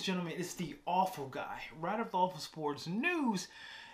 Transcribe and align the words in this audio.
and 0.00 0.06
gentlemen, 0.06 0.32
it's 0.38 0.54
the 0.54 0.76
awful 0.86 1.26
guy, 1.26 1.60
right 1.78 2.00
off 2.00 2.12
the 2.12 2.16
awful 2.16 2.40
sports 2.40 2.86
news. 2.86 3.48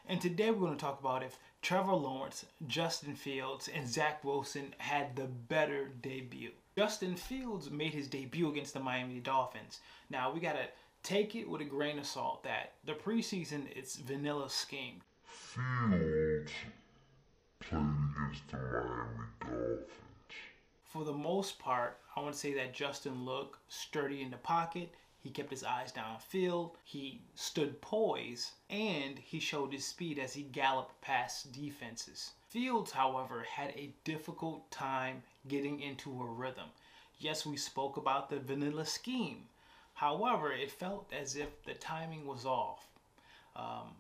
And 0.08 0.20
today 0.20 0.52
we're 0.52 0.66
going 0.66 0.76
to 0.76 0.80
talk 0.80 1.00
about 1.00 1.24
if 1.24 1.36
Trevor 1.62 1.94
Lawrence, 1.94 2.46
Justin 2.68 3.16
Fields, 3.16 3.68
and 3.74 3.88
Zach 3.88 4.22
Wilson 4.22 4.72
had 4.78 5.16
the 5.16 5.24
better 5.24 5.88
debut. 6.02 6.52
Justin 6.78 7.16
Fields 7.16 7.72
made 7.72 7.92
his 7.92 8.06
debut 8.06 8.48
against 8.48 8.72
the 8.72 8.78
Miami 8.78 9.18
Dolphins. 9.18 9.80
Now 10.08 10.30
we 10.32 10.38
got 10.38 10.52
to 10.52 10.66
take 11.02 11.34
it 11.34 11.50
with 11.50 11.60
a 11.60 11.64
grain 11.64 11.98
of 11.98 12.06
salt 12.06 12.44
that 12.44 12.74
the 12.84 12.92
preseason 12.92 13.64
it's 13.74 13.96
vanilla 13.96 14.48
scheme. 14.48 15.00
Fields 15.24 16.52
played 17.58 17.80
against 17.80 18.48
the 18.52 18.58
Miami 18.58 19.26
Dolphins. 19.40 19.90
For 20.84 21.04
the 21.04 21.12
most 21.12 21.58
part, 21.58 21.98
I 22.14 22.20
want 22.20 22.32
to 22.32 22.38
say 22.38 22.54
that 22.54 22.72
Justin 22.72 23.24
looked 23.24 23.58
sturdy 23.68 24.22
in 24.22 24.30
the 24.30 24.36
pocket. 24.36 24.94
He 25.26 25.32
kept 25.32 25.50
his 25.50 25.64
eyes 25.64 25.92
downfield. 25.92 26.76
He 26.84 27.20
stood 27.34 27.80
poised 27.80 28.52
and 28.70 29.18
he 29.18 29.40
showed 29.40 29.72
his 29.72 29.84
speed 29.84 30.20
as 30.20 30.34
he 30.34 30.42
galloped 30.42 31.00
past 31.00 31.50
defenses. 31.50 32.30
Fields, 32.48 32.92
however, 32.92 33.42
had 33.42 33.70
a 33.70 33.92
difficult 34.04 34.70
time 34.70 35.24
getting 35.48 35.80
into 35.80 36.22
a 36.22 36.24
rhythm. 36.24 36.68
Yes, 37.18 37.44
we 37.44 37.56
spoke 37.56 37.96
about 37.96 38.30
the 38.30 38.38
vanilla 38.38 38.86
scheme. 38.86 39.48
However, 39.94 40.52
it 40.52 40.70
felt 40.70 41.12
as 41.12 41.34
if 41.34 41.60
the 41.64 41.74
timing 41.74 42.24
was 42.24 42.46
off. 42.46 42.86
Um, 43.56 43.96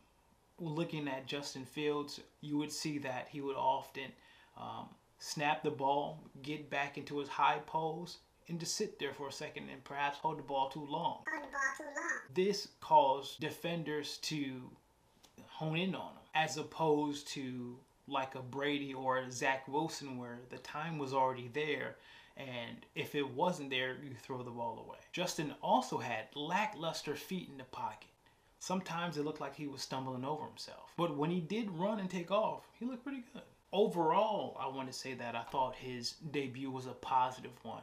looking 0.60 1.08
at 1.08 1.26
Justin 1.26 1.64
Fields, 1.64 2.20
you 2.40 2.56
would 2.56 2.70
see 2.70 2.98
that 2.98 3.26
he 3.32 3.40
would 3.40 3.56
often 3.56 4.12
um, 4.56 4.90
snap 5.18 5.64
the 5.64 5.72
ball, 5.72 6.22
get 6.44 6.70
back 6.70 6.96
into 6.96 7.18
his 7.18 7.28
high 7.28 7.58
pose, 7.66 8.18
and 8.48 8.60
just 8.60 8.76
sit 8.76 8.98
there 8.98 9.12
for 9.12 9.28
a 9.28 9.32
second 9.32 9.68
and 9.70 9.82
perhaps 9.84 10.18
hold 10.18 10.38
the 10.38 10.42
ball 10.42 10.68
too 10.68 10.86
long. 10.88 11.24
Hold 11.28 11.44
the 11.44 11.52
ball 11.52 11.60
too 11.76 11.84
long. 11.84 12.20
This 12.34 12.68
caused 12.80 13.40
defenders 13.40 14.18
to 14.18 14.70
hone 15.46 15.76
in 15.76 15.94
on 15.94 16.12
him, 16.12 16.22
as 16.34 16.56
opposed 16.56 17.28
to 17.28 17.76
like 18.08 18.34
a 18.34 18.42
Brady 18.42 18.94
or 18.94 19.18
a 19.18 19.30
Zach 19.32 19.66
Wilson, 19.66 20.18
where 20.18 20.38
the 20.50 20.58
time 20.58 20.98
was 20.98 21.12
already 21.12 21.48
there. 21.52 21.96
And 22.36 22.84
if 22.94 23.14
it 23.14 23.28
wasn't 23.28 23.70
there, 23.70 23.96
you 24.02 24.14
throw 24.22 24.42
the 24.42 24.50
ball 24.50 24.84
away. 24.86 24.98
Justin 25.12 25.54
also 25.62 25.98
had 25.98 26.26
lackluster 26.34 27.14
feet 27.14 27.48
in 27.50 27.56
the 27.56 27.64
pocket. 27.64 28.10
Sometimes 28.58 29.16
it 29.16 29.24
looked 29.24 29.40
like 29.40 29.56
he 29.56 29.66
was 29.66 29.82
stumbling 29.82 30.24
over 30.24 30.44
himself. 30.44 30.92
But 30.96 31.16
when 31.16 31.30
he 31.30 31.40
did 31.40 31.70
run 31.70 31.98
and 31.98 32.10
take 32.10 32.30
off, 32.30 32.66
he 32.78 32.84
looked 32.84 33.04
pretty 33.04 33.24
good. 33.32 33.42
Overall, 33.72 34.56
I 34.60 34.66
want 34.68 34.90
to 34.90 34.98
say 34.98 35.14
that 35.14 35.34
I 35.34 35.42
thought 35.42 35.76
his 35.76 36.12
debut 36.30 36.70
was 36.70 36.86
a 36.86 36.92
positive 36.92 37.52
one. 37.62 37.82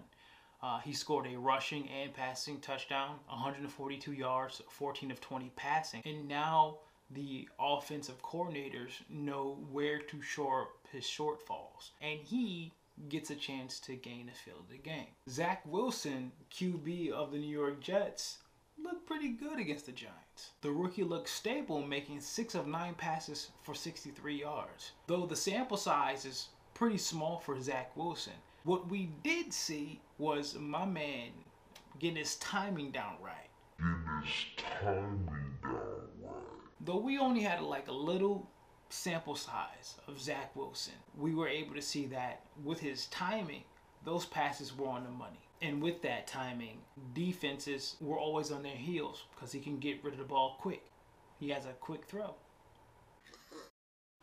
Uh, 0.64 0.80
he 0.80 0.94
scored 0.94 1.28
a 1.28 1.38
rushing 1.38 1.89
and 1.89 2.14
passing 2.14 2.58
touchdown, 2.61 3.17
142 3.28 4.14
yards, 4.14 4.61
14 4.69 5.11
of 5.11 5.19
20 5.19 5.52
passing. 5.58 6.02
And 6.06 6.25
now 6.25 6.78
the 7.11 7.50
offensive 7.59 8.22
coordinators 8.23 8.91
know 9.09 9.58
where 9.72 10.00
to 10.00 10.22
shore 10.22 10.61
up 10.61 10.69
his 10.89 11.03
shortfalls. 11.03 11.91
And 12.02 12.22
he 12.22 12.72
gets 13.09 13.30
a 13.30 13.36
chance 13.36 13.80
to 13.81 13.95
gain 13.95 14.30
a 14.30 14.36
field 14.36 14.61
of 14.61 14.69
the 14.69 14.78
game. 14.78 15.08
Zach 15.30 15.64
Wilson, 15.66 16.31
QB 16.50 17.11
of 17.11 17.31
the 17.31 17.39
New 17.39 17.50
York 17.50 17.81
Jets, 17.81 18.38
looked 18.81 19.06
pretty 19.06 19.30
good 19.30 19.59
against 19.59 19.86
the 19.86 19.91
Giants. 19.91 20.52
The 20.61 20.72
rookie 20.72 21.03
looked 21.03 21.30
stable, 21.30 21.81
making 21.81 22.22
6 22.22 22.56
of 22.56 22.67
9 22.67 22.94
passes 22.95 23.50
for 23.64 23.75
63 23.75 24.39
yards. 24.39 24.94
Though 25.08 25.25
the 25.25 25.36
sample 25.36 25.78
size 25.78 26.23
is 26.23 26.47
pretty 26.73 26.97
small 26.97 27.39
for 27.39 27.59
Zach 27.59 27.95
Wilson, 27.97 28.34
what 28.64 28.89
we 28.89 29.09
did 29.23 29.53
see 29.53 30.00
was 30.17 30.56
my 30.56 30.86
man 30.86 31.30
getting 32.00 32.17
his 32.17 32.36
timing 32.38 32.91
down 32.91 33.16
right. 33.22 33.50
Getting 33.78 34.24
his 34.24 34.34
timing 34.81 35.57
down 35.62 35.74
right. 36.22 36.34
Though 36.81 37.00
we 37.00 37.18
only 37.18 37.41
had 37.41 37.62
like 37.62 37.88
a 37.88 37.94
little 37.94 38.50
sample 38.90 39.35
size 39.35 39.96
of 40.07 40.22
Zach 40.22 40.56
Wilson, 40.56 40.94
we 41.18 41.35
were 41.35 41.47
able 41.47 41.75
to 41.75 41.81
see 41.81 42.06
that 42.07 42.41
with 42.63 42.79
his 42.79 43.07
timing, 43.07 43.63
those 44.06 44.25
passes 44.25 44.78
were 44.78 44.88
on 44.88 45.03
the 45.03 45.09
money. 45.09 45.40
And 45.62 45.81
with 45.81 46.02
that 46.02 46.28
timing, 46.28 46.79
defenses 47.13 47.96
were 48.02 48.18
always 48.18 48.52
on 48.52 48.63
their 48.63 48.75
heels 48.75 49.23
because 49.34 49.52
he 49.52 49.59
can 49.59 49.79
get 49.79 50.03
rid 50.03 50.13
of 50.13 50.19
the 50.19 50.25
ball 50.25 50.57
quick. 50.59 50.84
He 51.40 51.50
has 51.50 51.66
a 51.66 51.73
quick 51.73 52.06
throw. 52.06 52.35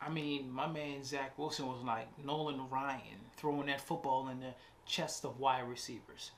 I 0.00 0.08
mean, 0.08 0.50
my 0.50 0.66
man 0.66 1.04
Zach 1.04 1.38
Wilson 1.38 1.66
was 1.66 1.82
like 1.84 2.08
Nolan 2.24 2.68
Ryan 2.70 3.20
throwing 3.36 3.66
that 3.66 3.80
football 3.80 4.28
in 4.28 4.40
the 4.40 4.54
chest 4.86 5.24
of 5.24 5.38
wide 5.38 5.68
receivers. 5.68 6.30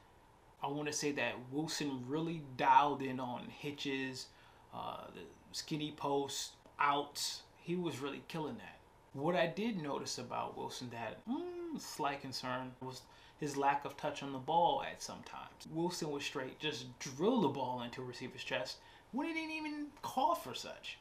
I 0.63 0.69
want 0.69 0.87
to 0.87 0.93
say 0.93 1.13
that 1.13 1.35
Wilson 1.51 2.05
really 2.07 2.43
dialed 2.57 3.03
in 3.03 3.19
on 3.19 3.49
hitches, 3.49 4.27
uh, 4.75 5.07
the 5.15 5.23
skinny 5.53 5.93
post, 5.97 6.53
outs. 6.79 7.43
He 7.57 7.77
was 7.77 8.01
really 8.01 8.23
killing 8.29 8.57
that. 8.57 8.79
What 9.13 9.37
I 9.37 9.47
did 9.47 9.81
notice 9.83 10.19
about 10.19 10.57
Wilson 10.57 10.91
that 10.91 11.25
mm, 11.27 11.81
slight 11.81 12.21
concern 12.21 12.73
was 12.81 13.03
his 13.39 13.57
lack 13.57 13.85
of 13.85 13.97
touch 13.97 14.23
on 14.23 14.33
the 14.33 14.39
ball 14.39 14.83
at 14.89 15.03
some 15.03 15.23
times. 15.25 15.67
Wilson 15.73 16.11
was 16.11 16.25
straight 16.25 16.59
just 16.59 16.99
drill 16.99 17.41
the 17.41 17.49
ball 17.49 17.83
into 17.83 18.01
a 18.01 18.05
receiver's 18.05 18.45
chest 18.45 18.79
when 19.11 19.27
he 19.27 19.35
didn't 19.35 19.51
even 19.51 19.87
call 20.01 20.35
for 20.35 20.55
such. 20.55 20.99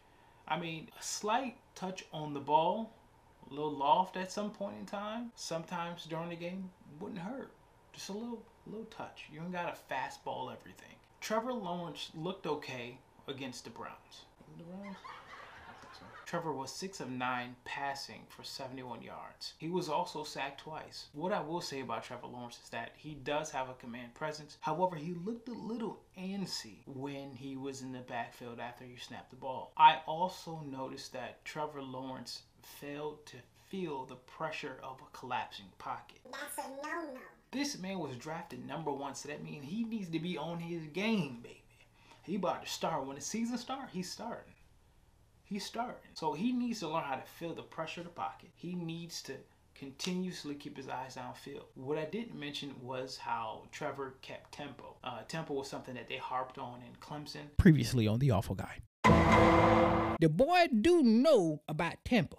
I 0.48 0.60
mean, 0.60 0.90
a 1.00 1.04
slight 1.04 1.56
touch 1.76 2.06
on 2.14 2.34
the 2.34 2.40
ball, 2.40 2.94
a 3.50 3.54
little 3.54 3.76
loft 3.76 4.18
at 4.18 4.32
some 4.32 4.52
point 4.52 4.78
in 4.80 4.86
time, 4.86 5.32
sometimes 5.36 6.06
during 6.06 6.30
the 6.30 6.36
game, 6.36 6.70
wouldn't 7.00 7.22
hurt. 7.22 7.52
Just 7.94 8.10
a 8.10 8.14
little, 8.14 8.44
little 8.66 8.86
touch. 8.86 9.26
You 9.32 9.42
ain't 9.42 9.52
got 9.52 9.66
a 9.66 9.94
fastball 9.94 10.52
everything. 10.52 10.96
Trevor 11.20 11.54
Lawrence 11.54 12.12
looked 12.16 12.48
okay 12.48 12.98
against 13.28 13.64
the 13.64 13.70
Browns. 13.70 14.26
The 14.58 14.64
Browns? 14.64 14.98
Trevor 16.32 16.54
was 16.54 16.72
6 16.72 17.02
of 17.02 17.12
9 17.12 17.58
passing 17.66 18.22
for 18.30 18.42
71 18.42 19.02
yards. 19.02 19.52
He 19.58 19.68
was 19.68 19.90
also 19.90 20.24
sacked 20.24 20.62
twice. 20.62 21.08
What 21.12 21.34
I 21.34 21.42
will 21.42 21.60
say 21.60 21.82
about 21.82 22.06
Trevor 22.06 22.28
Lawrence 22.28 22.58
is 22.64 22.70
that 22.70 22.92
he 22.96 23.16
does 23.16 23.52
have 23.52 23.68
a 23.68 23.74
command 23.74 24.14
presence. 24.14 24.56
However, 24.62 24.96
he 24.96 25.14
looked 25.14 25.50
a 25.50 25.52
little 25.52 26.00
antsy 26.18 26.88
when 26.88 27.34
he 27.36 27.58
was 27.58 27.82
in 27.82 27.92
the 27.92 28.00
backfield 28.00 28.62
after 28.62 28.86
he 28.86 28.96
snapped 28.96 29.32
the 29.32 29.36
ball. 29.36 29.74
I 29.76 29.98
also 30.08 30.64
noticed 30.66 31.12
that 31.12 31.44
Trevor 31.44 31.82
Lawrence 31.82 32.44
failed 32.64 33.26
to 33.26 33.36
feel 33.68 34.06
the 34.06 34.16
pressure 34.16 34.78
of 34.82 35.02
a 35.02 35.18
collapsing 35.18 35.66
pocket. 35.80 36.20
That's 36.32 36.66
a 36.66 36.70
no-no. 36.82 37.20
This 37.52 37.78
man 37.78 38.00
was 38.00 38.16
drafted 38.16 38.66
number 38.66 38.94
one, 38.94 39.16
so 39.16 39.28
that 39.28 39.44
means 39.44 39.66
he 39.66 39.84
needs 39.84 40.10
to 40.12 40.20
be 40.20 40.38
on 40.38 40.60
his 40.62 40.84
game, 40.94 41.40
baby. 41.44 41.62
He 42.24 42.36
about 42.36 42.64
to 42.64 42.72
start. 42.72 43.06
When 43.06 43.18
the 43.18 43.22
season 43.22 43.58
start, 43.58 43.90
he's 43.92 44.10
starting. 44.10 44.54
He's 45.52 45.66
starting. 45.66 45.98
So 46.14 46.32
he 46.32 46.54
needs 46.54 46.80
to 46.80 46.88
learn 46.88 47.04
how 47.04 47.16
to 47.16 47.24
feel 47.38 47.54
the 47.54 47.62
pressure 47.62 48.00
of 48.00 48.06
the 48.06 48.14
pocket. 48.14 48.52
He 48.56 48.74
needs 48.74 49.22
to 49.24 49.34
continuously 49.76 50.56
keep 50.56 50.78
his 50.78 50.88
eyes 50.88 51.18
downfield. 51.18 51.64
What 51.76 51.98
I 51.98 52.06
didn't 52.06 52.40
mention 52.40 52.74
was 52.82 53.18
how 53.18 53.64
Trevor 53.70 54.16
kept 54.22 54.54
tempo. 54.54 54.96
Uh, 55.04 55.24
tempo 55.28 55.56
was 55.56 55.68
something 55.68 55.94
that 55.96 56.08
they 56.08 56.16
harped 56.16 56.58
on 56.58 56.80
in 56.84 56.96
Clemson. 57.02 57.50
Previously 57.58 58.08
on 58.08 58.20
The 58.20 58.32
Awful 58.32 58.56
Guy. 58.56 58.78
The 60.22 60.30
boy 60.30 60.68
do 60.80 61.04
know 61.04 61.62
about 61.68 61.96
tempo. 62.06 62.38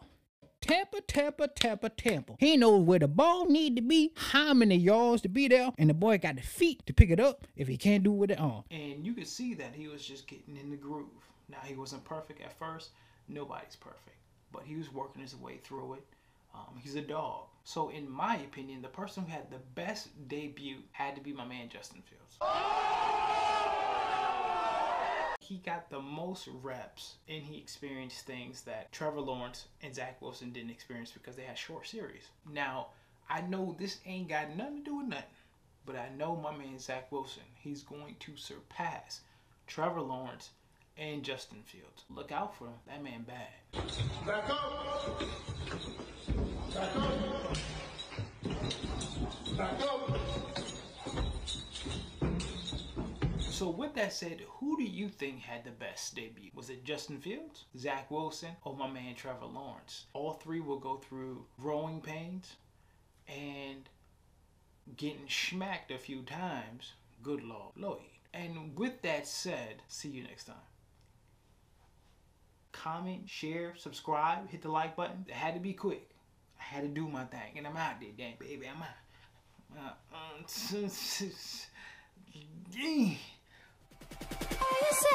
Tampa, 0.62 1.03
Tampa, 1.03 1.49
Tampa, 1.49 1.91
Tampa. 1.91 2.37
He 2.39 2.56
knows 2.56 2.83
where 2.87 3.01
the 3.01 3.09
ball 3.09 3.45
need 3.45 3.77
to 3.77 3.83
be, 3.83 4.12
how 4.17 4.55
many 4.55 4.77
yards 4.77 5.21
to 5.22 5.28
be 5.28 5.49
there, 5.49 5.71
and 5.77 5.91
the 5.91 5.95
boy 5.95 6.17
got 6.17 6.37
the 6.37 6.43
feet 6.43 6.87
to 6.87 6.95
pick 6.95 7.11
it 7.11 7.21
up 7.21 7.45
if 7.56 7.69
he 7.69 7.77
can't 7.77 8.05
do 8.05 8.12
it 8.15 8.17
with 8.17 8.31
the 8.31 8.39
arm. 8.39 8.62
And 8.71 9.05
you 9.05 9.12
could 9.12 9.27
see 9.27 9.53
that 9.55 9.75
he 9.75 9.89
was 9.89 10.03
just 10.03 10.27
getting 10.27 10.56
in 10.56 10.71
the 10.71 10.77
groove. 10.77 11.09
Now 11.53 11.59
he 11.65 11.75
wasn't 11.75 12.05
perfect 12.05 12.41
at 12.41 12.59
first. 12.59 12.91
Nobody's 13.29 13.77
perfect, 13.77 14.17
but 14.51 14.63
he 14.65 14.75
was 14.77 14.91
working 14.93 15.21
his 15.21 15.37
way 15.37 15.59
through 15.59 15.95
it. 15.95 16.05
Um, 16.55 16.81
he's 16.83 16.97
a 16.97 17.03
dog. 17.03 17.45
So 17.65 17.91
in 17.91 18.10
my 18.10 18.37
opinion, 18.37 18.81
the 18.81 18.89
person 18.89 19.25
who 19.25 19.31
had 19.31 19.51
the 19.51 19.60
best 19.75 20.09
debut 20.28 20.78
had 20.93 21.15
to 21.15 21.21
be 21.21 21.33
my 21.33 21.45
man 21.45 21.69
Justin 21.69 22.03
Fields. 22.03 22.39
He 25.41 25.59
got 25.59 25.91
the 25.91 26.01
most 26.01 26.49
reps 26.63 27.16
and 27.28 27.43
he 27.43 27.59
experienced 27.59 28.25
things 28.25 28.63
that 28.63 28.91
Trevor 28.91 29.21
Lawrence 29.21 29.66
and 29.83 29.95
Zach 29.95 30.22
Wilson 30.22 30.51
didn't 30.53 30.71
experience 30.71 31.10
because 31.10 31.37
they 31.37 31.43
had 31.43 31.59
short 31.59 31.87
series. 31.87 32.28
Now, 32.51 32.89
I 33.28 33.43
know 33.43 33.77
this 33.78 33.98
ain't 34.07 34.31
got 34.31 34.57
nothing 34.57 34.78
to 34.78 34.83
do 34.83 34.97
with 34.97 35.09
nothing, 35.09 35.25
but 35.84 35.97
I 35.97 36.09
know 36.16 36.34
my 36.34 36.57
man 36.57 36.78
Zach 36.78 37.13
Wilson, 37.13 37.43
he's 37.55 37.83
going 37.83 38.16
to 38.21 38.37
surpass 38.37 39.21
Trevor 39.66 40.01
Lawrence 40.01 40.51
and 40.97 41.22
Justin 41.22 41.62
Fields. 41.65 42.04
Look 42.10 42.33
out 42.33 42.56
for 42.56 42.66
him. 42.66 42.74
That 42.86 43.03
man 43.03 43.24
bad. 43.27 43.48
Back 44.27 44.50
up. 44.50 45.22
Back 46.74 46.97
up. 46.97 47.56
Back 49.56 49.83
up. 49.83 50.18
So 53.39 53.71
with 53.71 53.94
that 53.94 54.12
said, 54.12 54.41
who 54.48 54.77
do 54.77 54.83
you 54.83 55.09
think 55.09 55.41
had 55.41 55.65
the 55.65 55.71
best 55.71 56.16
debut? 56.16 56.50
Was 56.54 56.68
it 56.68 56.84
Justin 56.84 57.21
Fields, 57.21 57.66
Zach 57.78 58.10
Wilson, 58.10 58.56
or 58.65 58.74
my 58.74 58.88
man 58.91 59.15
Trevor 59.15 59.47
Lawrence? 59.47 60.06
All 60.15 60.33
three 60.33 60.59
will 60.60 60.80
go 60.80 60.97
through 60.97 61.45
growing 61.60 62.00
pains 62.00 62.56
and 63.28 63.88
getting 64.97 65.28
smacked 65.28 65.92
a 65.92 65.98
few 65.98 66.22
times. 66.22 66.95
Good 67.22 67.45
Lord, 67.45 67.77
Lloyd. 67.77 68.00
And 68.34 68.77
with 68.77 69.03
that 69.03 69.28
said, 69.28 69.83
see 69.86 70.09
you 70.09 70.24
next 70.24 70.45
time. 70.45 70.56
Comment, 72.72 73.28
share, 73.28 73.74
subscribe, 73.77 74.48
hit 74.51 74.63
the 74.63 74.71
like 74.71 74.97
button. 74.97 75.24
It 75.28 75.34
had 75.34 75.54
to 75.54 75.60
be 75.60 75.72
quick. 75.72 76.09
I 76.59 76.63
had 76.63 76.83
to 76.83 76.89
do 76.89 77.07
my 77.07 77.24
thing, 77.24 77.57
and 77.57 77.66
I'm 77.66 77.77
out 77.77 78.01
there, 78.01 78.10
damn 78.16 78.36
baby. 78.39 78.66
I'm 78.66 78.83
out. 78.83 78.89
Uh, 79.78 79.92
uh, 80.15 80.42